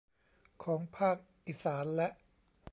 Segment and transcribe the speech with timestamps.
[0.63, 1.17] ของภาค
[1.47, 2.09] อิสานและ